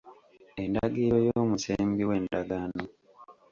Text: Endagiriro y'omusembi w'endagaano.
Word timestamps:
Endagiriro 0.63 1.17
y'omusembi 1.27 2.01
w'endagaano. 2.09 2.83